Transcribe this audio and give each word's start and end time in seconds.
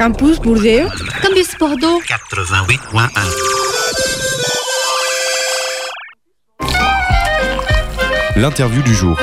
Campus 0.00 0.40
Bordeaux. 0.40 0.88
Campus 1.22 1.58
Bordeaux. 1.58 2.00
88.1. 2.08 3.10
L'interview 8.36 8.82
du 8.82 8.94
jour. 8.94 9.18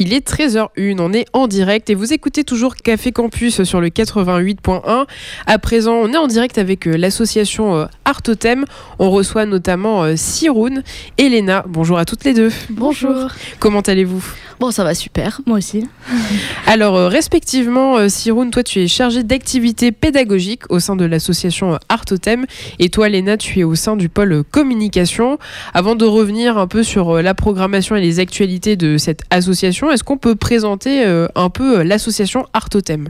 Il 0.00 0.12
est 0.12 0.26
13h01, 0.26 0.96
on 0.98 1.12
est 1.12 1.26
en 1.32 1.46
direct 1.46 1.88
et 1.88 1.94
vous 1.94 2.12
écoutez 2.12 2.42
toujours 2.42 2.74
Café 2.74 3.12
Campus 3.12 3.62
sur 3.62 3.80
le 3.80 3.90
88.1. 3.90 5.06
À 5.46 5.58
présent, 5.58 5.94
on 5.94 6.12
est 6.12 6.16
en 6.16 6.26
direct 6.26 6.58
avec 6.58 6.88
euh, 6.88 6.96
l'association 6.96 7.76
euh, 7.76 7.86
Artotem. 8.04 8.64
On 8.98 9.12
reçoit 9.12 9.46
notamment 9.46 10.02
euh, 10.02 10.14
Siroun 10.16 10.82
et 11.16 11.28
Léna. 11.28 11.64
Bonjour 11.68 11.96
à 11.96 12.04
toutes 12.04 12.24
les 12.24 12.34
deux. 12.34 12.50
Bonjour. 12.70 13.28
Comment 13.60 13.82
allez-vous? 13.82 14.24
Bon, 14.60 14.70
ça 14.70 14.84
va 14.84 14.94
super, 14.94 15.40
moi 15.46 15.58
aussi. 15.58 15.86
Alors, 16.66 17.10
respectivement, 17.10 18.08
Siroun, 18.08 18.50
toi, 18.50 18.62
tu 18.62 18.80
es 18.80 18.88
chargée 18.88 19.22
d'activités 19.22 19.90
pédagogiques 19.92 20.70
au 20.70 20.78
sein 20.78 20.96
de 20.96 21.04
l'association 21.04 21.74
euh, 21.74 21.78
Artotem. 21.88 22.46
Et 22.78 22.88
toi, 22.88 23.08
Léna, 23.08 23.36
tu 23.36 23.60
es 23.60 23.64
au 23.64 23.74
sein 23.74 23.96
du 23.96 24.08
pôle 24.08 24.44
communication. 24.50 25.38
Avant 25.72 25.94
de 25.94 26.04
revenir 26.04 26.58
un 26.58 26.66
peu 26.66 26.82
sur 26.82 27.20
la 27.20 27.34
programmation 27.34 27.96
et 27.96 28.00
les 28.00 28.20
actualités 28.20 28.76
de 28.76 28.96
cette 28.96 29.22
association, 29.30 29.83
est-ce 29.90 30.04
qu'on 30.04 30.18
peut 30.18 30.34
présenter 30.34 31.04
euh, 31.04 31.26
un 31.34 31.50
peu 31.50 31.80
euh, 31.80 31.84
l'association 31.84 32.46
Artotem? 32.52 33.08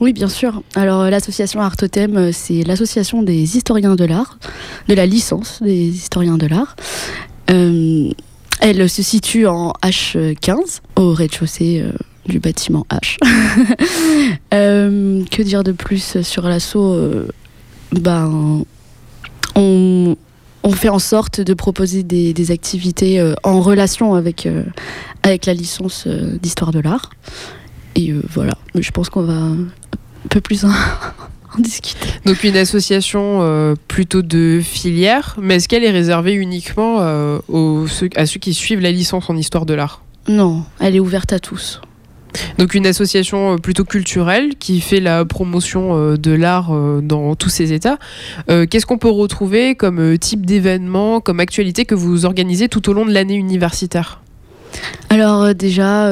Oui, 0.00 0.12
bien 0.12 0.28
sûr. 0.28 0.62
Alors, 0.74 1.02
euh, 1.02 1.10
l'association 1.10 1.60
Artotem, 1.60 2.32
c'est 2.32 2.62
l'association 2.62 3.22
des 3.22 3.56
historiens 3.56 3.94
de 3.94 4.04
l'art, 4.04 4.38
de 4.88 4.94
la 4.94 5.06
licence 5.06 5.62
des 5.62 5.88
historiens 5.88 6.38
de 6.38 6.46
l'art. 6.46 6.76
Elle 7.48 8.88
se 8.88 9.02
situe 9.02 9.46
en 9.46 9.72
H15, 9.82 10.80
au 10.96 11.12
rez-de-chaussée 11.12 11.84
du 12.26 12.38
bâtiment 12.38 12.86
H. 12.90 13.18
Que 14.50 15.42
dire 15.42 15.62
de 15.64 15.72
plus 15.72 16.22
sur 16.22 16.48
l'assaut? 16.48 16.96
Ben, 17.92 18.64
on, 19.54 20.16
on 20.62 20.72
fait 20.72 20.88
en 20.88 20.98
sorte 20.98 21.40
de 21.40 21.54
proposer 21.54 22.02
des, 22.02 22.32
des 22.32 22.50
activités 22.50 23.20
euh, 23.20 23.34
en 23.42 23.60
relation 23.60 24.14
avec, 24.14 24.46
euh, 24.46 24.64
avec 25.22 25.46
la 25.46 25.54
licence 25.54 26.04
euh, 26.06 26.36
d'histoire 26.40 26.70
de 26.70 26.80
l'art. 26.80 27.10
Et 27.94 28.12
voilà, 28.30 28.54
je 28.74 28.90
pense 28.90 29.10
qu'on 29.10 29.22
va 29.22 29.34
un 29.34 29.66
peu 30.30 30.40
plus 30.40 30.64
en, 30.64 30.70
en 31.56 31.60
discuter. 31.60 32.08
Donc 32.24 32.42
une 32.42 32.56
association 32.56 33.76
plutôt 33.86 34.22
de 34.22 34.62
filière, 34.64 35.36
mais 35.38 35.56
est-ce 35.56 35.68
qu'elle 35.68 35.84
est 35.84 35.90
réservée 35.90 36.32
uniquement 36.32 37.00
aux, 37.48 37.86
à 38.16 38.24
ceux 38.24 38.40
qui 38.40 38.54
suivent 38.54 38.80
la 38.80 38.92
licence 38.92 39.28
en 39.28 39.36
histoire 39.36 39.66
de 39.66 39.74
l'art? 39.74 40.02
Non, 40.26 40.64
elle 40.80 40.96
est 40.96 41.00
ouverte 41.00 41.34
à 41.34 41.38
tous. 41.38 41.82
Donc 42.58 42.74
une 42.74 42.86
association 42.86 43.54
euh, 43.54 43.56
plutôt 43.56 43.84
culturelle 43.84 44.54
qui 44.58 44.80
fait 44.80 45.00
la 45.00 45.24
promotion 45.24 45.96
euh, 45.96 46.16
de 46.16 46.32
l'art 46.32 46.72
euh, 46.72 47.00
dans 47.02 47.34
tous 47.34 47.48
ses 47.48 47.72
états. 47.72 47.98
Qu'est-ce 48.48 48.86
qu'on 48.86 48.98
peut 48.98 49.10
retrouver 49.10 49.74
comme 49.74 50.18
type 50.18 50.46
d'événement, 50.46 51.20
comme 51.20 51.40
actualité 51.40 51.84
que 51.84 51.94
vous 51.94 52.24
organisez 52.24 52.68
tout 52.68 52.88
au 52.88 52.92
long 52.92 53.06
de 53.06 53.12
l'année 53.12 53.34
universitaire? 53.34 54.20
Alors 55.10 55.54
déjà, 55.54 56.10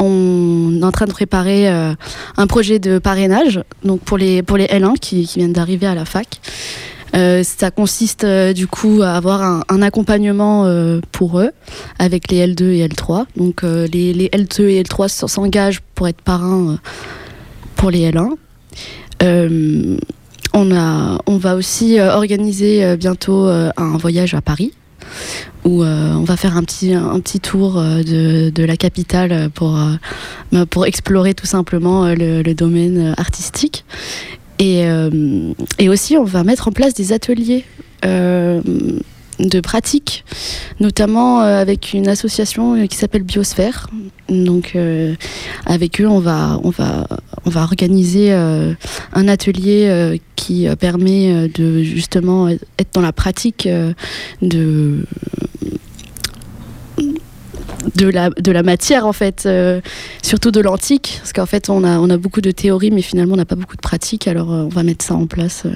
on 0.00 0.78
est 0.80 0.84
en 0.84 0.92
train 0.92 1.06
de 1.06 1.12
préparer 1.12 1.68
un 1.68 2.46
projet 2.46 2.78
de 2.78 2.98
parrainage 2.98 3.62
donc 3.84 4.00
pour 4.00 4.18
les, 4.18 4.42
pour 4.42 4.56
les 4.56 4.66
L1 4.66 4.98
qui, 4.98 5.26
qui 5.26 5.38
viennent 5.38 5.52
d'arriver 5.52 5.86
à 5.86 5.94
la 5.94 6.04
fac. 6.04 6.40
Euh, 7.14 7.42
ça 7.42 7.70
consiste 7.70 8.24
euh, 8.24 8.52
du 8.52 8.66
coup 8.66 9.00
à 9.02 9.12
avoir 9.12 9.64
un, 9.68 9.82
accompagnement 9.82 10.64
euh, 10.66 11.00
pour 11.12 11.40
eux 11.40 11.50
avec 11.98 12.30
les 12.30 12.46
L2 12.46 12.62
et 12.64 12.86
L3. 12.88 13.24
Donc 13.36 13.62
les, 13.62 14.12
les 14.12 14.28
L2 14.28 14.62
et 14.68 14.82
L3 14.82 15.06
s- 15.06 15.24
s'engagent 15.26 15.80
pour 15.94 16.08
être 16.08 16.20
parrains 16.20 16.78
pour 17.76 17.90
les 17.90 18.10
L1. 18.10 18.32
Euh, 19.22 19.96
on, 20.54 20.74
a, 20.74 21.18
on 21.26 21.36
va 21.38 21.56
aussi 21.56 22.00
organiser 22.00 22.96
bientôt 22.96 23.46
un 23.46 23.96
voyage 23.96 24.34
à 24.34 24.40
Paris 24.40 24.72
où 25.64 25.84
on 25.84 26.24
va 26.24 26.36
faire 26.36 26.56
un 26.56 26.62
petit, 26.62 26.94
un 26.94 27.18
petit 27.20 27.40
tour 27.40 27.74
de, 27.74 28.50
de 28.50 28.64
la 28.64 28.76
capitale 28.76 29.50
pour, 29.54 29.78
pour 30.70 30.86
explorer 30.86 31.34
tout 31.34 31.46
simplement 31.46 32.06
le, 32.14 32.52
domaine 32.54 33.14
artistique. 33.16 33.84
Et, 34.58 34.84
euh, 34.84 35.52
et 35.78 35.88
aussi, 35.88 36.16
on 36.16 36.24
va 36.24 36.44
mettre 36.44 36.68
en 36.68 36.72
place 36.72 36.94
des 36.94 37.12
ateliers 37.12 37.64
euh, 38.04 38.60
de 39.38 39.60
pratique, 39.60 40.24
notamment 40.80 41.42
euh, 41.42 41.60
avec 41.60 41.92
une 41.92 42.08
association 42.08 42.86
qui 42.88 42.96
s'appelle 42.96 43.22
Biosphère. 43.22 43.88
Donc, 44.28 44.76
avec 45.64 46.00
eux, 46.00 46.08
on 46.08 46.18
va, 46.18 46.60
on 46.64 46.70
va, 46.70 47.06
on 47.46 47.50
va 47.50 47.62
organiser 47.62 48.32
un 48.32 49.28
atelier 49.28 50.20
qui 50.36 50.66
permet 50.78 51.48
de 51.48 51.82
justement 51.82 52.48
être 52.48 52.92
dans 52.92 53.00
la 53.00 53.12
pratique 53.12 53.66
de 54.42 55.04
de 57.98 58.08
la, 58.08 58.30
de 58.30 58.52
la 58.52 58.62
matière 58.62 59.06
en 59.06 59.12
fait, 59.12 59.44
euh, 59.44 59.80
surtout 60.22 60.50
de 60.50 60.60
l'antique, 60.60 61.18
parce 61.18 61.32
qu'en 61.32 61.46
fait 61.46 61.68
on 61.68 61.84
a, 61.84 61.98
on 61.98 62.08
a 62.08 62.16
beaucoup 62.16 62.40
de 62.40 62.50
théories 62.52 62.90
mais 62.90 63.02
finalement 63.02 63.34
on 63.34 63.36
n'a 63.36 63.44
pas 63.44 63.56
beaucoup 63.56 63.76
de 63.76 63.82
pratique, 63.82 64.26
alors 64.28 64.52
euh, 64.52 64.62
on 64.64 64.68
va 64.68 64.82
mettre 64.82 65.04
ça 65.04 65.14
en 65.14 65.26
place. 65.26 65.64
euh, 65.66 65.70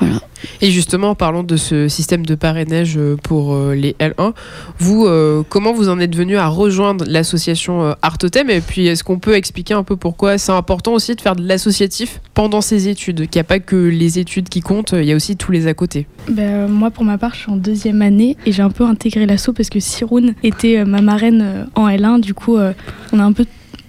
voilà. 0.00 0.20
Et 0.60 0.70
justement, 0.70 1.10
en 1.10 1.14
parlant 1.14 1.42
de 1.42 1.56
ce 1.56 1.88
système 1.88 2.24
de 2.24 2.34
parrainage 2.34 2.96
euh, 2.96 3.16
pour 3.22 3.54
euh, 3.54 3.74
les 3.74 3.94
L1, 3.98 4.32
vous, 4.78 5.06
euh, 5.06 5.42
comment 5.48 5.72
vous 5.72 5.88
en 5.88 5.98
êtes 6.00 6.14
venu 6.14 6.36
à 6.36 6.48
rejoindre 6.48 7.04
l'association 7.08 7.94
Artotem 8.02 8.50
Et 8.50 8.60
puis, 8.60 8.86
est-ce 8.86 9.04
qu'on 9.04 9.18
peut 9.18 9.34
expliquer 9.34 9.74
un 9.74 9.82
peu 9.82 9.96
pourquoi 9.96 10.38
c'est 10.38 10.52
important 10.52 10.92
aussi 10.92 11.14
de 11.14 11.20
faire 11.20 11.36
de 11.36 11.46
l'associatif 11.46 12.20
pendant 12.34 12.60
ses 12.60 12.88
études? 12.88 13.28
Qu'il 13.28 13.38
n'y 13.38 13.40
a 13.40 13.44
pas 13.44 13.60
que 13.60 13.76
les 13.76 14.18
études 14.18 14.48
qui 14.48 14.60
comptent, 14.60 14.94
il 14.96 15.04
y 15.04 15.12
a 15.12 15.16
aussi 15.16 15.36
tous 15.36 15.52
les 15.52 15.66
à 15.66 15.74
côté. 15.74 16.06
Euh, 16.38 16.68
moi, 16.68 16.90
pour 16.90 17.04
ma 17.04 17.18
part, 17.18 17.34
je 17.34 17.40
suis 17.40 17.50
en 17.50 17.56
deuxième 17.56 18.02
année 18.02 18.36
et 18.46 18.52
j'ai 18.52 18.62
un 18.62 18.70
peu 18.70 18.84
intégré 18.84 19.26
l'assaut 19.26 19.52
parce 19.52 19.70
que 19.70 19.80
Siroun 19.80 20.34
était 20.42 20.84
ma 20.84 21.00
marraine 21.00 21.66
en 21.74 21.88
L1. 21.88 22.20
Du 22.20 22.34
coup, 22.34 22.56
on 22.56 23.18
a 23.18 23.22
un 23.22 23.32
peu, 23.32 23.44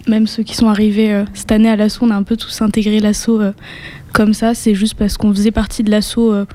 même 0.07 0.27
ceux 0.27 0.43
qui 0.43 0.55
sont 0.55 0.67
arrivés 0.67 1.13
euh, 1.13 1.25
cette 1.33 1.51
année 1.51 1.69
à 1.69 1.75
l'assaut, 1.75 2.05
on 2.05 2.11
a 2.11 2.15
un 2.15 2.23
peu 2.23 2.37
tous 2.37 2.61
intégré 2.61 2.99
l'assaut 2.99 3.41
euh, 3.41 3.51
comme 4.13 4.33
ça. 4.33 4.53
C'est 4.53 4.75
juste 4.75 4.95
parce 4.95 5.17
qu'on 5.17 5.33
faisait 5.33 5.51
partie 5.51 5.83
de 5.83 5.91
l'assaut 5.91 6.33
euh, 6.33 6.45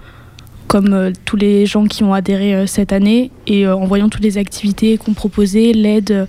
comme 0.66 1.12
tous 1.24 1.36
les 1.36 1.64
gens 1.64 1.86
qui 1.86 2.02
ont 2.02 2.12
adhéré 2.12 2.66
cette 2.66 2.92
année. 2.92 3.30
Et 3.46 3.68
en 3.68 3.84
voyant 3.86 4.08
toutes 4.08 4.22
les 4.22 4.36
activités 4.36 4.98
qu'on 4.98 5.14
proposait, 5.14 5.72
l'aide 5.72 6.26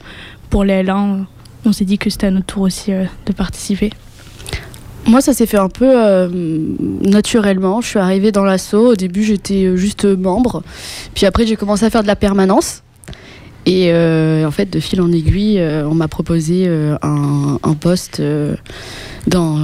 pour 0.49 0.63
les 0.63 0.83
L1, 0.83 0.89
euh, 0.89 1.23
on 1.65 1.71
s'est 1.71 1.85
dit 1.85 1.97
que 1.97 2.09
c'était 2.09 2.27
à 2.27 2.31
notre 2.31 2.45
tour 2.45 2.61
aussi 2.63 2.91
de 2.91 3.33
participer. 3.33 3.91
Moi 5.07 5.21
ça 5.21 5.33
s'est 5.33 5.47
fait 5.47 5.57
un 5.57 5.69
peu 5.69 6.29
naturellement, 7.01 7.81
je 7.81 7.87
suis 7.87 7.99
arrivée 7.99 8.31
dans 8.31 8.43
l'assaut, 8.43 8.91
au 8.91 8.95
début 8.95 9.23
j'étais 9.23 9.75
juste 9.75 10.05
membre, 10.05 10.63
puis 11.15 11.25
après 11.25 11.47
j'ai 11.47 11.55
commencé 11.55 11.85
à 11.85 11.89
faire 11.89 12.03
de 12.03 12.07
la 12.07 12.17
permanence. 12.17 12.83
Et 13.67 13.91
euh, 13.91 14.47
en 14.47 14.51
fait, 14.51 14.69
de 14.69 14.79
fil 14.79 15.01
en 15.01 15.11
aiguille, 15.11 15.59
euh, 15.59 15.85
on 15.85 15.93
m'a 15.93 16.07
proposé 16.07 16.63
euh, 16.67 16.95
un, 17.01 17.73
poste 17.73 18.21
dans, 19.27 19.57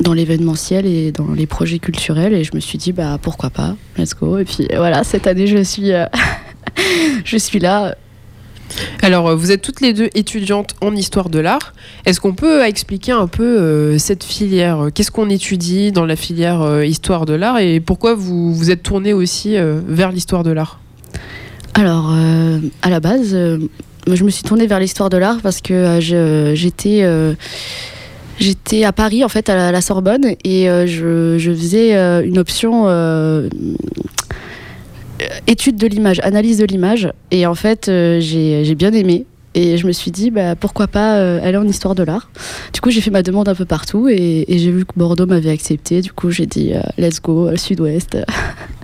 dans 0.00 0.12
l'événementiel 0.12 0.86
et 0.86 1.10
dans 1.10 1.32
les 1.32 1.46
projets 1.46 1.80
culturels. 1.80 2.32
Et 2.32 2.44
je 2.44 2.52
me 2.54 2.60
suis 2.60 2.78
dit, 2.78 2.92
bah 2.92 3.18
pourquoi 3.20 3.50
pas, 3.50 3.74
let's 3.98 4.14
go. 4.14 4.38
Et 4.38 4.44
puis 4.44 4.68
voilà, 4.76 5.02
cette 5.02 5.26
année, 5.26 5.48
je 5.48 5.64
suis, 5.64 5.90
je 7.24 7.36
suis 7.36 7.58
là. 7.58 7.96
Alors, 9.02 9.36
vous 9.36 9.50
êtes 9.50 9.62
toutes 9.62 9.80
les 9.80 9.94
deux 9.94 10.10
étudiantes 10.14 10.76
en 10.80 10.94
histoire 10.94 11.28
de 11.28 11.40
l'art. 11.40 11.72
Est-ce 12.06 12.20
qu'on 12.20 12.34
peut 12.34 12.62
expliquer 12.62 13.12
un 13.12 13.26
peu 13.26 13.98
cette 13.98 14.22
filière? 14.22 14.90
Qu'est-ce 14.94 15.10
qu'on 15.10 15.28
étudie 15.28 15.90
dans 15.90 16.06
la 16.06 16.14
filière 16.14 16.84
histoire 16.84 17.26
de 17.26 17.32
l'art? 17.32 17.58
Et 17.58 17.80
pourquoi 17.80 18.14
vous 18.14 18.54
vous 18.54 18.70
êtes 18.70 18.84
tourné 18.84 19.12
aussi 19.12 19.56
vers 19.88 20.12
l'histoire 20.12 20.44
de 20.44 20.52
l'art? 20.52 20.78
Alors, 21.74 22.10
euh, 22.12 22.58
à 22.82 22.90
la 22.90 23.00
base, 23.00 23.34
euh, 23.34 23.58
je 24.10 24.24
me 24.24 24.30
suis 24.30 24.42
tournée 24.42 24.66
vers 24.66 24.80
l'histoire 24.80 25.10
de 25.10 25.16
l'art 25.16 25.38
parce 25.42 25.60
que 25.60 25.74
euh, 25.74 27.34
j'étais 28.38 28.84
à 28.84 28.92
Paris, 28.92 29.24
en 29.24 29.28
fait, 29.28 29.48
à 29.48 29.70
la, 29.70 29.80
Sorbonne, 29.80 30.34
et 30.44 30.66
je, 30.86 31.38
faisais 31.38 31.94
une 32.24 32.38
option 32.38 32.88
étude 35.46 35.76
de 35.76 35.86
l'image, 35.86 36.20
analyse 36.22 36.58
de 36.58 36.64
l'image, 36.64 37.12
et 37.30 37.46
en 37.46 37.54
fait, 37.54 37.86
j'ai 37.86 38.74
bien 38.74 38.92
aimé. 38.92 39.26
Et 39.54 39.76
je 39.76 39.86
me 39.86 39.92
suis 39.92 40.10
dit, 40.12 40.30
bah, 40.30 40.54
pourquoi 40.54 40.86
pas 40.86 41.14
aller 41.40 41.56
en 41.56 41.66
histoire 41.66 41.94
de 41.94 42.04
l'art. 42.04 42.30
Du 42.72 42.80
coup, 42.80 42.90
j'ai 42.90 43.00
fait 43.00 43.10
ma 43.10 43.22
demande 43.22 43.48
un 43.48 43.54
peu 43.54 43.64
partout 43.64 44.08
et, 44.08 44.44
j'ai 44.48 44.70
vu 44.70 44.84
que 44.84 44.92
Bordeaux 44.94 45.26
m'avait 45.26 45.50
accepté. 45.50 46.00
Du 46.00 46.12
coup, 46.12 46.30
j'ai 46.30 46.46
dit, 46.46 46.72
let's 46.96 47.20
go, 47.20 47.56
sud-ouest. 47.56 48.18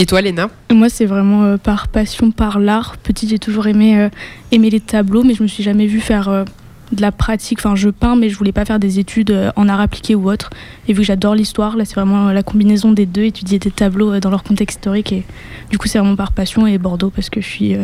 Et 0.00 0.06
toi, 0.06 0.20
Léna 0.20 0.48
Moi, 0.72 0.88
c'est 0.90 1.06
vraiment 1.06 1.42
euh, 1.42 1.56
par 1.56 1.88
passion, 1.88 2.30
par 2.30 2.60
l'art. 2.60 2.98
Petite, 2.98 3.30
j'ai 3.30 3.40
toujours 3.40 3.66
aimé, 3.66 3.98
euh, 3.98 4.08
les 4.52 4.78
tableaux, 4.78 5.24
mais 5.24 5.34
je 5.34 5.42
me 5.42 5.48
suis 5.48 5.64
jamais 5.64 5.86
vue 5.86 5.98
faire 5.98 6.28
euh, 6.28 6.44
de 6.92 7.02
la 7.02 7.10
pratique. 7.10 7.58
Enfin, 7.58 7.74
je 7.74 7.88
peins, 7.88 8.14
mais 8.14 8.28
je 8.28 8.38
voulais 8.38 8.52
pas 8.52 8.64
faire 8.64 8.78
des 8.78 9.00
études 9.00 9.36
en 9.56 9.68
art 9.68 9.80
appliqué 9.80 10.14
ou 10.14 10.30
autre. 10.30 10.50
Et 10.86 10.92
vu 10.92 11.00
que 11.00 11.04
j'adore 11.04 11.34
l'histoire, 11.34 11.76
là, 11.76 11.84
c'est 11.84 11.96
vraiment 11.96 12.30
la 12.30 12.44
combinaison 12.44 12.92
des 12.92 13.06
deux, 13.06 13.24
étudier 13.24 13.58
des 13.58 13.72
tableaux 13.72 14.20
dans 14.20 14.30
leur 14.30 14.44
contexte 14.44 14.78
historique. 14.78 15.12
Et 15.12 15.24
du 15.72 15.78
coup, 15.78 15.88
c'est 15.88 15.98
vraiment 15.98 16.14
par 16.14 16.30
passion 16.30 16.68
et 16.68 16.78
Bordeaux 16.78 17.10
parce 17.10 17.28
que 17.28 17.40
je 17.40 17.48
suis 17.48 17.74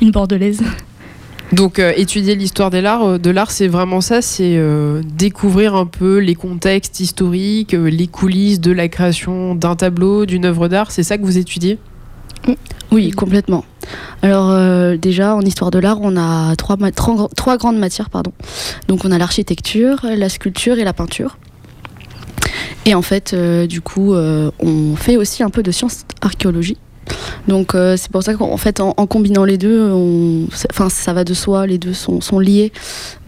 une 0.00 0.12
bordelaise. 0.12 0.62
Donc 1.52 1.78
euh, 1.78 1.92
étudier 1.96 2.34
l'histoire 2.34 2.70
de 2.70 2.78
l'art, 2.78 3.04
euh, 3.04 3.18
de 3.18 3.30
l'art, 3.30 3.50
c'est 3.50 3.68
vraiment 3.68 4.00
ça, 4.00 4.20
c'est 4.20 4.56
euh, 4.56 5.02
découvrir 5.04 5.76
un 5.76 5.86
peu 5.86 6.18
les 6.18 6.34
contextes 6.34 6.98
historiques, 6.98 7.72
les 7.72 8.06
coulisses 8.08 8.60
de 8.60 8.72
la 8.72 8.88
création 8.88 9.54
d'un 9.54 9.76
tableau, 9.76 10.26
d'une 10.26 10.44
œuvre 10.44 10.68
d'art. 10.68 10.90
C'est 10.90 11.04
ça 11.04 11.18
que 11.18 11.22
vous 11.22 11.38
étudiez? 11.38 11.78
Oui, 12.92 13.10
complètement. 13.10 13.64
Alors 14.22 14.56
déjà, 14.98 15.34
en 15.34 15.40
histoire 15.40 15.72
de 15.72 15.80
l'art, 15.80 15.98
on 16.00 16.16
a 16.16 16.54
trois, 16.54 16.76
grandes 17.56 17.78
matières. 17.78 18.08
Pardon. 18.08 18.32
Donc 18.86 19.04
on 19.04 19.10
a 19.10 19.18
l'architecture, 19.18 20.00
la 20.04 20.28
sculpture 20.28 20.78
et 20.78 20.84
la 20.84 20.92
peinture. 20.92 21.38
Et 22.84 22.94
en 22.94 23.02
fait, 23.02 23.34
du 23.66 23.80
coup, 23.80 24.14
on 24.14 24.96
fait 24.96 25.16
aussi 25.16 25.42
un 25.42 25.50
peu 25.50 25.64
de 25.64 25.72
sciences 25.72 26.04
archéologie. 26.20 26.76
Donc 27.48 27.74
euh, 27.74 27.96
c'est 27.96 28.10
pour 28.10 28.22
ça 28.22 28.34
qu'en 28.34 28.56
fait, 28.56 28.80
en, 28.80 28.92
combinant 29.06 29.44
les 29.44 29.58
deux, 29.58 29.92
enfin 30.70 30.88
ça 30.88 31.12
va 31.12 31.24
de 31.24 31.34
soi, 31.34 31.66
les 31.66 31.78
deux 31.78 31.94
sont, 31.94 32.38
liés. 32.38 32.72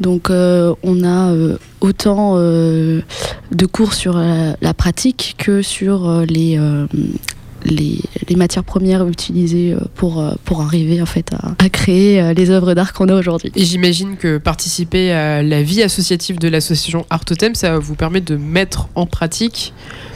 Donc 0.01 0.31
euh, 0.31 0.75
on 0.83 1.05
a 1.05 1.31
euh, 1.31 1.57
autant 1.81 2.37
de 2.37 3.03
cours 3.71 3.95
sur 3.95 4.19
la, 4.19 4.75
pratique 4.75 5.35
que 5.39 5.63
sur 5.63 6.25
les, 6.29 6.61
les, 7.65 8.37
matières 8.37 8.65
premières 8.65 9.07
utilisées 9.09 9.75
pour, 9.95 10.25
pour 10.45 10.63
arriver 10.63 11.01
en 11.01 11.07
fait 11.07 11.33
à, 11.33 11.55
à 11.65 11.69
créer 11.69 12.35
les 12.35 12.51
œuvres 12.51 12.75
d'art 12.75 12.93
qu'on 12.93 13.09
a 13.09 13.15
aujourd'hui. 13.15 13.53
Et 13.55 13.65
j'imagine 13.65 14.17
que 14.17 14.39
participer 14.39 15.13
à 15.13 15.43
la 15.43 15.63
vie 15.63 15.83
associative 15.83 16.39
de 16.39 16.49
l'association 16.49 17.07
Art 17.11 17.25
Totem, 17.25 17.55
ça 17.55 17.79
vous 17.79 17.95
permet 17.95 18.21
de 18.21 18.37
mettre 18.37 18.89
en 18.95 19.07
pratique 19.07 19.73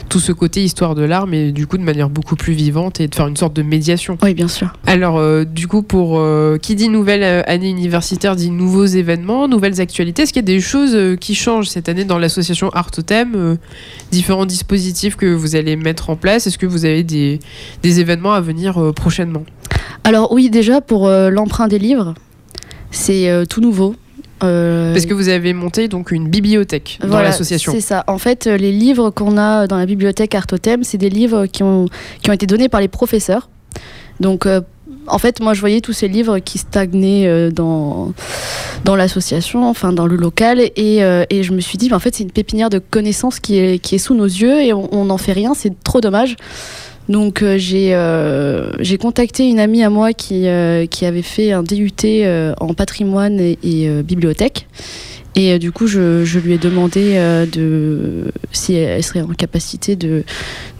tout 0.09 0.19
ce 0.19 0.31
côté 0.31 0.63
histoire 0.63 0.95
de 0.95 1.03
l'art, 1.03 1.27
mais 1.27 1.51
du 1.51 1.67
coup 1.67 1.77
de 1.77 1.83
manière 1.83 2.09
beaucoup 2.09 2.35
plus 2.35 2.53
vivante 2.53 2.99
et 2.99 3.07
de 3.07 3.15
faire 3.15 3.27
une 3.27 3.37
sorte 3.37 3.55
de 3.55 3.63
médiation. 3.63 4.17
Oui, 4.21 4.33
bien 4.33 4.47
sûr. 4.47 4.73
Alors, 4.85 5.17
euh, 5.17 5.43
du 5.43 5.67
coup, 5.67 5.81
pour 5.81 6.19
euh, 6.19 6.57
qui 6.57 6.75
dit 6.75 6.89
nouvelle 6.89 7.23
euh, 7.23 7.41
année 7.47 7.69
universitaire 7.69 8.35
dit 8.35 8.49
nouveaux 8.49 8.85
événements, 8.85 9.47
nouvelles 9.47 9.81
actualités. 9.81 10.23
Est-ce 10.23 10.33
qu'il 10.33 10.41
y 10.41 10.45
a 10.45 10.53
des 10.53 10.61
choses 10.61 10.95
euh, 10.95 11.15
qui 11.15 11.35
changent 11.35 11.67
cette 11.67 11.89
année 11.89 12.05
dans 12.05 12.19
l'association 12.19 12.69
Art 12.73 12.91
Totem 12.91 13.57
Différents 14.11 14.45
dispositifs 14.45 15.15
que 15.15 15.25
vous 15.25 15.55
allez 15.55 15.75
mettre 15.75 16.09
en 16.09 16.15
place? 16.15 16.47
Est-ce 16.47 16.57
que 16.57 16.65
vous 16.65 16.85
avez 16.85 17.03
des, 17.03 17.39
des 17.81 17.99
événements 17.99 18.33
à 18.33 18.41
venir 18.41 18.93
prochainement? 18.95 19.43
Alors 20.03 20.31
oui, 20.31 20.49
déjà 20.49 20.81
pour 20.81 21.07
l'emprunt 21.07 21.67
des 21.67 21.79
livres, 21.79 22.13
c'est 22.91 23.45
tout 23.49 23.61
nouveau. 23.61 23.95
Euh, 24.43 24.93
Parce 24.93 25.05
que 25.05 25.13
vous 25.13 25.29
avez 25.29 25.53
monté 25.53 25.87
donc 25.87 26.11
une 26.11 26.27
bibliothèque 26.27 26.99
dans 27.01 27.21
l'association. 27.21 27.71
C'est 27.71 27.81
ça. 27.81 28.03
En 28.07 28.17
fait, 28.17 28.47
euh, 28.47 28.57
les 28.57 28.71
livres 28.71 29.09
qu'on 29.09 29.37
a 29.37 29.67
dans 29.67 29.77
la 29.77 29.85
bibliothèque 29.85 30.35
Artotem, 30.35 30.83
c'est 30.83 30.97
des 30.97 31.09
livres 31.09 31.45
qui 31.45 31.63
ont, 31.63 31.87
qui 32.21 32.29
ont 32.29 32.33
été 32.33 32.45
donnés 32.45 32.69
par 32.69 32.81
les 32.81 32.87
professeurs. 32.89 33.49
Donc, 34.19 34.45
euh, 34.45 34.61
en 35.07 35.17
fait, 35.17 35.41
moi, 35.41 35.53
je 35.53 35.59
voyais 35.59 35.81
tous 35.81 35.93
ces 35.93 36.07
livres 36.07 36.39
qui 36.39 36.57
stagnaient 36.57 37.27
euh, 37.27 37.51
dans, 37.51 38.13
dans 38.85 38.95
l'association, 38.95 39.67
enfin, 39.67 39.91
dans 39.91 40.05
le 40.05 40.15
local. 40.15 40.61
Et, 40.75 41.03
euh, 41.03 41.25
et 41.29 41.43
je 41.43 41.51
me 41.51 41.59
suis 41.59 41.77
dit, 41.77 41.89
bah, 41.89 41.95
en 41.97 41.99
fait, 41.99 42.15
c'est 42.15 42.23
une 42.23 42.31
pépinière 42.31 42.69
de 42.69 42.79
connaissances 42.79 43.39
qui 43.39 43.57
est, 43.57 43.79
qui 43.79 43.95
est 43.95 43.99
sous 43.99 44.13
nos 44.13 44.25
yeux 44.25 44.61
et 44.61 44.73
on 44.73 45.05
n'en 45.05 45.17
fait 45.17 45.33
rien. 45.33 45.53
C'est 45.55 45.73
trop 45.83 45.99
dommage. 45.99 46.35
Donc 47.09 47.41
euh, 47.41 47.57
j'ai 47.57 47.93
euh, 47.93 48.71
j'ai 48.79 48.97
contacté 48.97 49.47
une 49.47 49.59
amie 49.59 49.83
à 49.83 49.89
moi 49.89 50.13
qui, 50.13 50.47
euh, 50.47 50.85
qui 50.85 51.05
avait 51.05 51.21
fait 51.21 51.51
un 51.51 51.63
DUT 51.63 51.91
en 52.59 52.73
patrimoine 52.73 53.39
et, 53.39 53.57
et, 53.63 53.89
bibliothèque. 54.03 54.67
Et 55.35 55.57
du 55.57 55.71
coup, 55.71 55.87
je, 55.87 56.23
je 56.25 56.37
lui 56.37 56.53
ai 56.53 56.57
demandé 56.59 57.15
de, 57.51 58.25
si 58.51 58.75
elle 58.75 59.01
serait 59.03 59.21
en 59.21 59.29
capacité 59.29 59.95
de, 59.95 60.23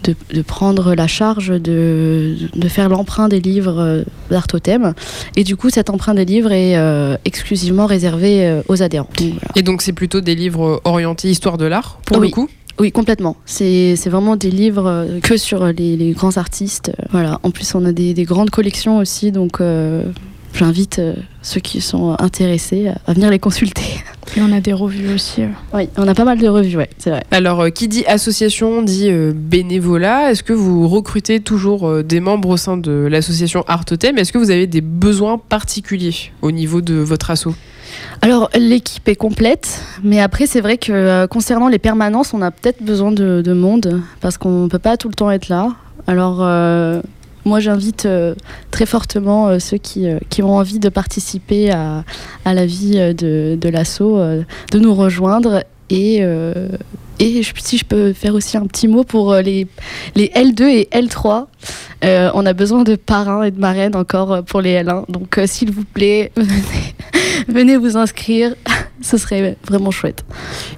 de, 0.04 0.14
de 0.32 0.42
prendre 0.42 0.94
la 0.94 1.08
charge 1.08 1.48
de, 1.48 2.36
de 2.54 2.68
faire 2.68 2.88
l'emprunt 2.88 3.26
des 3.28 3.40
livres 3.40 3.80
euh, 3.80 4.02
d'Art 4.30 4.46
Totem. 4.46 4.94
Et 5.34 5.42
du 5.42 5.56
coup, 5.56 5.70
cet 5.70 5.90
emprunt 5.90 6.14
des 6.14 6.24
livres 6.24 6.52
est 6.52 6.76
euh, 6.76 7.16
exclusivement 7.24 7.86
réservé 7.86 8.60
aux 8.68 8.80
adhérents. 8.80 9.08
Donc, 9.18 9.30
voilà. 9.32 9.48
Et 9.56 9.62
donc, 9.62 9.82
c'est 9.82 9.92
plutôt 9.92 10.20
des 10.20 10.36
livres 10.36 10.80
orientés 10.84 11.28
histoire 11.30 11.58
de 11.58 11.64
l'art, 11.66 11.98
pour 12.06 12.18
Oui. 12.18 12.28
le 12.28 12.32
coup 12.32 12.48
Oui, 12.78 12.90
complètement. 12.92 13.36
C'est 13.46 13.94
c'est 13.96 14.10
vraiment 14.10 14.36
des 14.36 14.50
livres 14.50 14.86
euh, 14.86 15.20
que 15.20 15.36
sur 15.36 15.64
les, 15.66 15.96
les 15.96 16.12
grands 16.12 16.36
artistes. 16.36 16.90
Euh, 16.98 17.04
Voilà. 17.12 17.38
En 17.42 17.50
plus, 17.50 17.74
on 17.74 17.84
a 17.84 17.92
des, 17.92 18.14
des 18.14 18.24
grandes 18.24 18.50
collections 18.50 18.98
aussi, 18.98 19.30
donc 19.30 19.60
euh, 19.60 20.02
j'invite 20.54 20.98
euh, 20.98 21.14
ceux 21.42 21.60
qui 21.60 21.80
sont 21.80 22.16
intéressés 22.18 22.88
à, 23.06 23.12
venir 23.12 23.30
les 23.30 23.38
consulter. 23.38 23.82
Et 24.36 24.40
on 24.40 24.50
a 24.52 24.58
des 24.60 24.72
revues 24.72 25.14
aussi. 25.14 25.42
euh. 25.42 25.48
Oui, 25.72 25.88
on 25.96 26.08
a 26.08 26.14
pas 26.14 26.24
mal 26.24 26.38
de 26.40 26.48
revues, 26.48 26.76
ouais, 26.76 26.90
c'est 26.98 27.10
vrai. 27.10 27.22
Alors, 27.30 27.60
euh, 27.60 27.70
qui 27.70 27.86
dit 27.86 28.04
association 28.06 28.82
dit 28.82 29.08
euh, 29.08 29.32
bénévolat. 29.34 30.32
Est-ce 30.32 30.42
que 30.42 30.52
vous 30.52 30.88
recrutez 30.88 31.38
toujours 31.38 31.86
euh, 31.86 32.02
des 32.02 32.18
membres 32.18 32.48
au 32.48 32.56
sein 32.56 32.76
de 32.76 32.90
l'association 33.08 33.64
Art 33.68 33.84
Totem 33.84 34.18
Est-ce 34.18 34.32
que 34.32 34.38
vous 34.38 34.50
avez 34.50 34.66
des 34.66 34.80
besoins 34.80 35.38
particuliers 35.38 36.32
au 36.42 36.50
niveau 36.50 36.80
de 36.80 36.94
votre 36.94 37.30
asso? 37.30 37.48
Alors, 38.22 38.48
l'équipe 38.54 39.06
est 39.08 39.16
complète, 39.16 39.82
mais 40.02 40.20
après, 40.20 40.46
c'est 40.46 40.60
vrai 40.60 40.78
que 40.78 40.92
euh, 40.92 41.26
concernant 41.26 41.68
les 41.68 41.78
permanences, 41.78 42.32
on 42.32 42.42
a 42.42 42.50
peut-être 42.50 42.82
besoin 42.82 43.12
de, 43.12 43.42
de 43.44 43.52
monde 43.52 44.00
parce 44.20 44.38
qu'on 44.38 44.64
ne 44.64 44.68
peut 44.68 44.78
pas 44.78 44.96
tout 44.96 45.08
le 45.08 45.14
temps 45.14 45.30
être 45.30 45.48
là. 45.48 45.72
Alors, 46.06 46.38
euh, 46.40 47.02
moi, 47.44 47.60
j'invite 47.60 48.06
euh, 48.06 48.34
très 48.70 48.86
fortement 48.86 49.58
ceux 49.58 49.76
qui, 49.76 50.08
ont 50.42 50.56
envie 50.56 50.78
de 50.78 50.88
participer 50.88 51.70
à, 51.70 52.04
à 52.44 52.54
la 52.54 52.64
vie 52.64 53.14
de, 53.14 53.58
de 53.60 53.68
l'assaut, 53.68 54.18
de 54.18 54.78
nous 54.78 54.94
rejoindre. 54.94 55.62
Et, 55.90 56.24
si 57.18 57.78
je 57.78 57.84
peux 57.84 58.12
faire 58.12 58.34
aussi 58.34 58.56
un 58.56 58.66
petit 58.66 58.88
mot 58.88 59.04
pour 59.04 59.34
les, 59.34 59.66
les 60.14 60.28
L2 60.28 60.62
et 60.64 60.88
L3, 60.92 61.46
euh, 62.04 62.30
on 62.34 62.44
a 62.44 62.52
besoin 62.52 62.84
de 62.84 62.96
parrains 62.96 63.44
et 63.44 63.50
de 63.50 63.58
marraines 63.58 63.96
encore 63.96 64.42
pour 64.44 64.60
les 64.60 64.82
L1. 64.82 65.10
Donc, 65.10 65.40
s'il 65.46 65.70
vous 65.70 65.84
plaît, 65.84 66.32
venez, 66.36 66.83
venez 67.48 67.76
vous 67.76 67.96
inscrire. 67.96 68.54
Ce 69.02 69.18
serait 69.18 69.56
vraiment 69.66 69.90
chouette. 69.90 70.24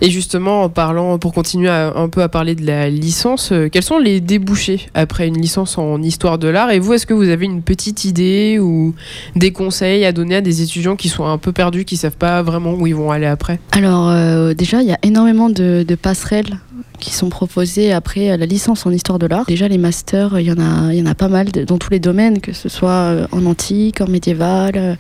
Et 0.01 0.11
justement, 0.11 0.63
en 0.65 0.69
parlant, 0.69 1.19
pour 1.19 1.33
continuer 1.33 1.69
à- 1.69 1.93
un 1.95 2.09
peu 2.09 2.23
à 2.23 2.29
parler 2.29 2.55
de 2.55 2.67
la 2.67 2.89
licence, 2.89 3.53
euh, 3.53 3.69
quels 3.71 3.83
sont 3.85 3.99
les 3.99 4.21
débouchés 4.21 4.81
après 4.95 5.29
une 5.29 5.39
licence 5.41 5.79
en 5.79 6.03
histoire 6.03 6.39
de 6.39 6.49
l'art? 6.49 6.71
Et 6.73 6.79
vous, 6.81 6.95
est-ce 6.95 7.07
que 7.07 7.15
vous 7.15 7.29
avez 7.29 7.45
une 7.45 7.63
petite 7.63 8.05
idée 8.05 8.59
ou 8.59 8.95
des 9.37 9.53
conseils 9.53 10.05
à 10.05 10.13
donner 10.13 10.37
à 10.37 10.41
des 10.41 10.63
étudiants 10.63 10.97
qui 10.97 11.09
sont 11.09 11.25
un 11.27 11.39
peu 11.39 11.53
perdus, 11.53 11.85
qui 11.85 11.97
savent 11.97 12.17
pas 12.17 12.43
vraiment 12.43 12.73
où 12.73 12.87
ils 12.87 12.97
vont 12.97 13.11
aller 13.13 13.27
après? 13.27 13.61
Alors, 13.73 14.09
euh, 14.09 14.55
déjà, 14.55 14.81
il 14.83 14.89
y 14.89 14.93
a 14.93 14.99
énormément 15.03 15.51
de, 15.51 15.85
de 15.87 15.95
passerelles 15.95 16.59
qui 17.01 17.13
sont 17.13 17.29
proposées 17.29 17.93
après 17.93 18.37
la 18.37 18.47
licence 18.47 18.87
en 18.87 18.91
histoire 18.91 19.19
de 19.19 19.27
l'art. 19.27 19.45
Déjà, 19.47 19.69
les 19.69 19.79
masters, 19.79 20.39
il 20.41 20.47
y 20.47 20.53
en 20.53 20.59
a, 20.59 20.93
il 20.93 20.99
y 20.99 21.03
en 21.03 21.07
a 21.07 21.15
pas 21.15 21.29
mal 21.29 21.51
dans 21.51 21.79
tous 21.79 21.91
les 21.91 22.01
domaines, 22.01 22.41
que 22.41 22.53
ce 22.53 22.69
soit 22.69 22.91
euh, 22.91 23.27
en 23.33 23.47
antique, 23.47 24.01
en 24.01 24.09
médiéval, 24.09 24.73
euh, 24.77 24.95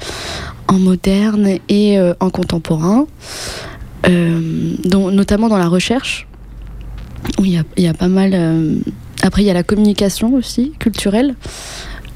en 0.68 0.78
moderne 0.78 1.48
et 1.68 1.98
euh, 1.98 2.14
en 2.20 2.30
contemporain, 2.30 3.06
dont- 4.04 5.10
notamment 5.10 5.48
dans 5.48 5.58
la 5.58 5.68
recherche, 5.68 6.26
où 7.38 7.44
il 7.44 7.52
y 7.52 7.56
a, 7.58 7.62
il 7.76 7.82
y 7.84 7.88
a 7.88 7.94
pas 7.94 8.08
mal. 8.08 8.34
après, 9.22 9.42
il 9.42 9.46
y 9.46 9.50
a 9.50 9.54
la 9.54 9.62
communication 9.64 10.34
aussi, 10.34 10.72
culturelle. 10.78 11.34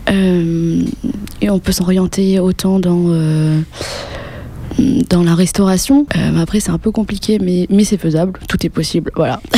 Et 0.09 1.51
on 1.51 1.59
peut 1.59 1.73
s'orienter 1.73 2.39
autant 2.41 2.79
dans, 2.81 3.09
dans 5.09 5.23
la 5.23 5.35
restauration. 5.35 6.07
Euh, 6.17 6.41
après, 6.41 6.61
c'est 6.61 6.71
un 6.71 6.79
peu 6.79 6.91
compliqué, 6.91 7.39
mais 7.39 7.67
c'est 7.85 7.99
faisable. 7.99 8.39
Tout 8.49 8.65
est 8.65 8.71
possible. 8.71 9.11
Voilà. 9.15 9.41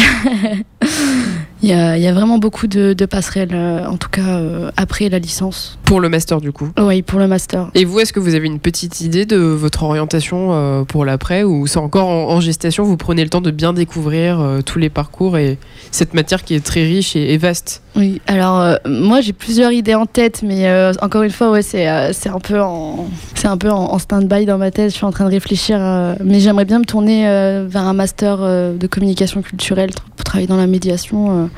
il, 1.62 1.68
y 1.68 1.72
a, 1.72 1.96
il 1.96 2.02
y 2.02 2.06
a 2.06 2.12
vraiment 2.12 2.38
beaucoup 2.38 2.66
de, 2.66 2.92
de 2.92 3.06
passerelles, 3.06 3.50
euh, 3.52 3.86
en 3.86 3.96
tout 3.96 4.08
cas 4.08 4.38
euh, 4.38 4.70
après 4.76 5.08
la 5.08 5.18
licence. 5.18 5.78
Pour 5.84 6.00
le 6.00 6.08
master, 6.08 6.40
du 6.40 6.52
coup. 6.52 6.68
Oui, 6.80 7.02
pour 7.02 7.18
le 7.18 7.28
master. 7.28 7.70
Et 7.74 7.84
vous, 7.84 8.00
est-ce 8.00 8.12
que 8.12 8.20
vous 8.20 8.34
avez 8.34 8.46
une 8.46 8.58
petite 8.58 9.00
idée 9.00 9.26
de 9.26 9.36
votre 9.36 9.82
orientation 9.82 10.48
euh, 10.50 10.84
pour 10.84 11.04
l'après 11.04 11.44
ou 11.44 11.66
c'est 11.66 11.78
encore 11.78 12.08
en, 12.08 12.30
en 12.30 12.40
gestation 12.40 12.84
Vous 12.84 12.96
prenez 12.96 13.22
le 13.24 13.30
temps 13.30 13.40
de 13.40 13.50
bien 13.50 13.72
découvrir 13.72 14.40
euh, 14.40 14.60
tous 14.62 14.78
les 14.78 14.90
parcours 14.90 15.36
et 15.38 15.58
cette 15.90 16.14
matière 16.14 16.44
qui 16.44 16.54
est 16.54 16.64
très 16.64 16.84
riche 16.84 17.14
et, 17.16 17.34
et 17.34 17.38
vaste. 17.38 17.82
Oui, 17.94 18.22
alors 18.26 18.78
moi 18.86 19.20
j'ai 19.20 19.34
plusieurs 19.34 19.70
idées 19.70 19.94
en 19.94 20.06
tête, 20.06 20.42
mais 20.42 20.66
encore 21.02 21.24
une 21.24 21.30
fois, 21.30 21.50
ouais, 21.50 21.60
c'est 21.60 21.86
un 21.86 22.38
peu 22.42 22.58
en, 22.58 23.06
un 23.44 23.56
peu 23.58 23.70
en, 23.70 23.92
en 23.92 23.98
stand-by 23.98 24.46
dans 24.46 24.56
ma 24.56 24.70
tête. 24.70 24.90
Je 24.90 24.96
suis 24.96 25.04
en 25.04 25.10
train 25.10 25.26
de 25.26 25.30
réfléchir, 25.30 25.78
mais 26.24 26.40
j'aimerais 26.40 26.64
bien 26.64 26.78
me 26.78 26.86
tourner 26.86 27.24
vers 27.68 27.82
un 27.82 27.92
master 27.92 28.38
de 28.38 28.86
communication 28.86 29.42
culturelle 29.42 29.90
pour 30.16 30.24
travailler 30.24 30.46
dans 30.48 30.56
la 30.56 30.66
médiation. 30.66 31.50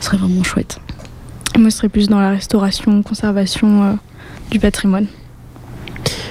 Ce 0.00 0.06
serait 0.06 0.16
vraiment 0.16 0.42
chouette. 0.42 0.78
Moi, 1.58 1.70
ce 1.70 1.78
serait 1.78 1.88
plus 1.88 2.08
dans 2.08 2.20
la 2.20 2.30
restauration, 2.30 3.02
conservation 3.02 3.84
euh, 3.84 3.92
du 4.50 4.58
patrimoine. 4.58 5.06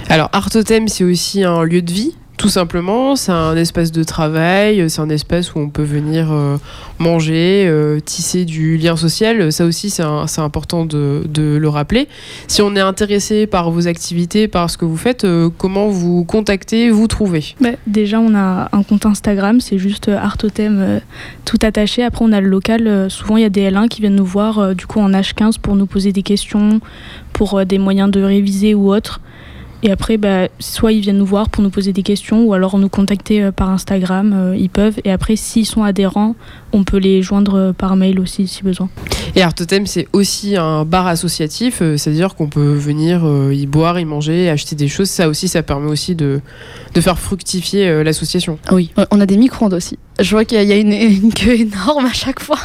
Alors, 0.10 0.30
Art 0.34 0.50
Totem, 0.50 0.88
c'est 0.88 1.04
aussi 1.04 1.44
un 1.44 1.64
lieu 1.64 1.82
de 1.82 1.92
vie, 1.92 2.16
tout 2.42 2.50
simplement. 2.50 3.16
C'est 3.16 3.32
un 3.32 3.56
espace 3.56 3.92
de 3.92 4.04
travail, 4.04 4.90
c'est 4.90 5.00
un 5.00 5.10
espace 5.10 5.54
où 5.54 5.60
on 5.60 5.70
peut 5.70 5.84
venir 5.84 6.32
euh, 6.32 6.58
manger, 6.98 7.66
euh, 7.68 8.00
tisser 8.00 8.46
du 8.46 8.78
lien 8.78 8.96
social. 8.96 9.52
Ça 9.52 9.64
aussi, 9.64 9.92
c'est 9.92 10.02
important 10.40 10.86
de, 10.86 11.22
le 11.36 11.70
rappeler. 11.70 12.08
Si 12.48 12.64
on 12.64 12.76
est 12.76 12.82
intéressé 12.82 13.46
par 13.46 13.70
vos 13.70 13.88
activités, 13.88 14.48
par 14.48 14.72
ce 14.72 14.78
que 14.80 14.86
vous 14.86 14.98
faites, 14.98 15.24
euh, 15.24 15.50
comment 15.56 15.90
vous 15.90 16.24
contacter, 16.24 16.90
vous 16.90 17.06
trouver? 17.06 17.46
Bah, 17.62 17.70
déjà, 17.86 18.20
on 18.20 18.34
a 18.34 18.70
un 18.72 18.82
compte 18.82 19.06
Instagram, 19.06 19.62
c'est 19.62 19.78
juste 19.78 20.08
Artotem 20.08 21.00
tout 21.46 21.60
attaché. 21.62 22.04
Après, 22.04 22.26
on 22.26 22.32
a 22.32 22.42
le 22.42 22.50
local. 22.50 23.12
souvent, 23.12 23.38
il 23.38 23.44
y 23.44 23.46
a 23.46 23.50
des 23.50 23.70
L1 23.70 23.88
qui 23.88 24.02
viennent 24.02 24.16
nous 24.16 24.26
voir 24.26 24.74
du 24.74 24.88
coup 24.88 25.00
en 25.00 25.12
H15 25.12 25.60
pour 25.60 25.76
nous 25.76 25.86
poser 25.86 26.12
des 26.12 26.24
questions, 26.24 26.80
pour 27.34 27.64
des 27.68 27.78
moyens 27.78 28.10
de 28.10 28.24
réviser 28.24 28.74
ou 28.74 28.92
autre. 28.92 29.22
Et 29.84 29.92
après, 29.92 30.18
bah, 30.18 30.48
soit 30.60 30.92
ils 30.92 31.02
viennent 31.02 31.18
nous 31.18 31.26
voir 31.26 31.50
pour 31.50 31.64
nous 31.64 31.70
poser 31.72 31.92
des 31.94 32.04
questions 32.04 32.44
ou 32.44 32.54
alors 32.54 32.78
nous 32.78 32.90
contacter 32.90 33.42
euh, 33.42 33.52
par 33.52 33.70
Instagram, 33.70 34.32
euh, 34.34 34.56
ils 34.56 34.70
peuvent. 34.70 35.00
Et 35.06 35.12
après, 35.12 35.36
s'ils 35.36 35.66
sont 35.66 35.84
adhérents, 35.84 36.36
on 36.72 36.84
peut 36.84 36.98
les 36.98 37.22
joindre 37.24 37.56
euh, 37.56 37.74
par 37.74 37.96
mail 37.96 38.20
aussi 38.20 38.48
si 38.48 38.62
besoin. 38.64 38.90
Et 39.36 39.42
Art 39.42 39.54
Totem, 39.56 39.88
c'est 39.88 40.08
aussi 40.14 40.56
un 40.56 40.86
bar 40.86 41.08
associatif, 41.08 41.78
c'est-à-dire 41.80 42.36
qu'on 42.36 42.48
peut 42.48 42.74
venir 42.74 43.22
euh, 43.26 43.54
y 43.54 43.66
boire, 43.66 44.00
y 44.00 44.06
manger, 44.06 44.50
acheter 44.50 44.76
des 44.76 44.88
choses. 44.88 45.10
Ça 45.10 45.28
aussi, 45.30 45.48
ça 45.48 45.64
permet 45.64 45.90
aussi 45.90 46.16
de, 46.16 46.42
de 46.94 47.02
faire 47.02 47.18
fructifier 47.18 47.88
euh, 47.88 48.04
l'association. 48.04 48.60
Oui, 48.72 48.92
on 49.10 49.20
a 49.22 49.26
des 49.26 49.38
micro-ondes 49.38 49.74
aussi. 49.74 49.98
Je 50.20 50.30
vois 50.32 50.46
qu'il 50.46 50.58
y 50.58 50.62
a- 50.62 50.64
il 50.64 50.70
y 50.70 50.74
a 50.74 50.78
une, 50.78 50.92
une 50.94 51.34
queue 51.34 51.56
énorme 51.60 52.06
à 52.06 52.14
chaque 52.14 52.40
fois. 52.42 52.58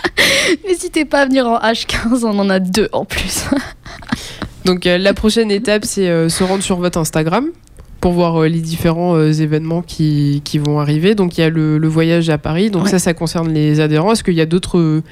N'hésitez 0.66 1.04
pas 1.04 1.20
à 1.20 1.26
venir 1.26 1.46
en 1.46 1.58
H15, 1.58 2.24
on 2.24 2.38
en 2.38 2.50
a 2.50 2.58
deux 2.58 2.88
en 2.92 3.04
plus. 3.04 3.44
Donc 4.68 4.86
euh, 4.86 4.98
la 4.98 5.14
prochaine 5.14 5.50
étape, 5.50 5.84
c'est 5.84 6.08
euh, 6.08 6.28
se 6.28 6.44
rendre 6.44 6.62
sur 6.62 6.76
votre 6.76 6.98
Instagram 6.98 7.46
pour 8.00 8.12
voir 8.12 8.36
euh, 8.42 8.46
les 8.48 8.60
différents 8.60 9.16
euh, 9.16 9.32
événements 9.32 9.82
qui, 9.82 10.42
qui 10.44 10.58
vont 10.58 10.78
arriver. 10.78 11.14
Donc 11.14 11.36
il 11.36 11.40
y 11.40 11.44
a 11.44 11.48
le, 11.48 11.78
le 11.78 11.88
voyage 11.88 12.28
à 12.30 12.36
Paris, 12.38 12.70
donc 12.70 12.84
Ouais. 12.84 12.90
ça, 12.90 12.98
ça 12.98 13.14
concerne 13.14 13.48
les 13.52 13.80
adhérents. 13.80 14.12
Est-ce 14.12 14.22
qu'il 14.22 14.34
y 14.34 14.40
a 14.42 14.46
d'autres 14.46 14.78
euh, 14.78 15.02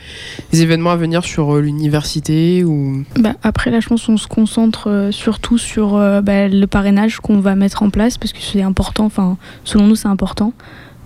événements 0.53 0.91
à 0.91 0.97
venir 0.97 1.25
sur 1.25 1.57
euh, 1.57 1.61
l'université 1.63 2.63
ou... 2.65 3.03
Bah, 3.19 3.33
après, 3.43 3.71
là, 3.71 3.81
je 3.81 3.89
pense 3.89 4.05
qu'on 4.07 4.17
se 4.19 4.29
concentre 4.29 4.89
euh, 4.91 5.11
surtout 5.11 5.59
sur 5.59 5.97
euh, 5.97 6.21
bah, 6.21 6.49
le 6.49 6.67
parrainage 6.67 7.17
qu'on 7.21 7.41
va 7.41 7.55
mettre 7.57 7.83
en 7.83 7.89
place 7.91 8.19
parce 8.19 8.33
que 8.33 8.41
c'est 8.41 8.63
important. 8.63 9.07
Enfin, 9.07 9.39
selon 9.65 9.87
nous, 9.87 9.97
c'est 9.97 10.09
important. 10.09 10.53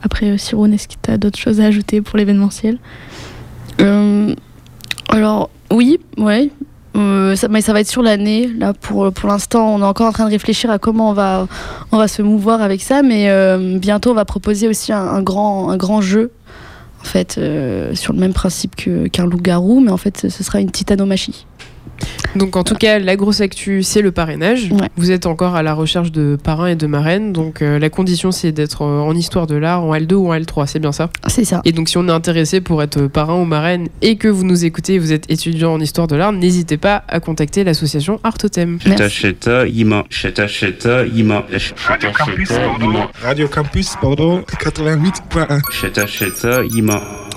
Après, 0.03 0.27
euh, 0.27 0.37
Cyrone, 0.39 0.75
est-ce 0.75 0.89
que 0.89 0.95
tu 1.01 1.11
as 1.11 1.19
d'autres 1.19 1.39
choses 1.39 1.61
à 1.61 1.67
ajouter 1.67 2.01
pour 2.03 2.19
l'événementiel? 2.19 2.79
Euh, 3.81 4.35
alors, 5.09 5.51
oui, 5.71 6.01
ouais. 6.19 6.51
Euh, 7.01 7.37
ça, 7.37 7.49
mais 7.49 7.61
ça 7.61 7.73
va 7.73 7.81
être 7.81 7.89
sur 7.89 8.03
l'année. 8.03 8.51
Là, 8.59 8.73
pour, 8.73 9.13
pour 9.13 9.29
l'instant, 9.29 9.75
on 9.75 9.81
est 9.81 9.85
encore 9.85 10.07
en 10.07 10.13
train 10.13 10.27
de 10.27 10.31
réfléchir 10.31 10.71
à 10.71 10.79
comment 10.79 11.11
on 11.11 11.13
va, 11.13 11.47
on 11.93 11.99
va 11.99 12.09
se 12.09 12.23
mouvoir 12.23 12.63
avec 12.63 12.83
ça. 12.83 13.03
Mais 13.03 13.31
euh, 13.31 13.79
bientôt, 13.79 14.11
on 14.11 14.15
va 14.15 14.25
proposer 14.25 14.69
aussi 14.69 14.93
un, 14.93 15.23
grand, 15.23 15.71
un 15.71 15.77
grand 15.77 16.01
jeu. 16.01 16.31
En 17.01 17.05
fait, 17.05 17.37
euh, 17.39 17.95
sur 17.95 18.13
le 18.13 18.19
même 18.19 18.35
principe 18.35 18.77
qu'un 18.77 19.25
loup-garou, 19.25 19.81
mais 19.81 19.91
en 19.91 19.97
fait, 19.97 20.29
ce 20.29 20.45
sera 20.45 20.61
une 20.61 20.71
titanomachie. 20.71 21.47
Donc 22.37 22.57
en 22.57 22.65
tout 22.65 22.75
cas, 22.75 22.99
la 22.99 23.17
grosse 23.17 23.41
actu, 23.41 23.83
c'est 23.83 24.03
le 24.03 24.13
parrainage. 24.13 24.71
Ouais. 24.71 24.89
Vous 24.97 25.11
êtes 25.11 25.27
encore 25.27 25.57
à 25.57 25.63
la 25.63 25.75
recherche 25.75 26.13
de 26.13 26.37
parrains 26.43 26.69
et 26.69 26.77
de 26.77 26.87
marraines. 26.87 27.33
Donc 27.33 27.63
euh, 27.63 27.79
la 27.79 27.91
condition, 27.91 28.31
c'est 28.31 28.53
d'être 28.53 28.83
euh, 28.83 29.01
en 29.01 29.15
histoire 29.15 29.47
de 29.47 29.57
l'art, 29.57 29.83
en 29.83 29.95
L2 29.95 30.15
ou 30.15 30.33
en 30.33 30.35
L3, 30.35 30.67
c'est 30.67 30.79
bien 30.79 30.93
ça? 30.93 31.11
C'est 31.27 31.45
ça. 31.45 31.61
Et 31.65 31.73
donc 31.73 31.89
si 31.89 31.99
on 31.99 32.07
est 32.09 32.13
intéressé 32.13 32.61
pour 32.61 32.83
être 32.83 33.07
parrain 33.07 33.35
ou 33.35 33.45
marraine 33.45 33.89
et 34.03 34.17
que 34.17 34.29
vous 34.29 34.45
nous 34.45 34.65
écoutez 34.65 34.95
et 34.95 34.99
vous 34.99 35.13
êtes 35.13 35.31
étudiant 35.31 35.73
en 35.73 35.81
histoire 35.81 36.07
de 36.07 36.17
l'art, 36.17 36.33
n'hésitez 36.33 36.77
pas 36.77 37.03
à 37.09 37.21
contacter 37.21 37.65
l'association 37.65 38.21
Artotem. 38.23 38.79
Radio 43.23 43.49
Campus 43.49 43.95
Bordeaux 44.01 44.41
88.1. 44.41 45.61
Sheta, 45.73 46.07
Sheta, 46.07 46.65
Ima. 46.65 47.30